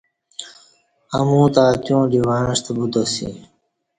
امو 1.17 1.41
تہ 1.53 1.61
اتیوعں 1.71 2.05
دی 2.11 2.19
وعݩستہ 2.27 2.71
بوتاسی 2.75 3.29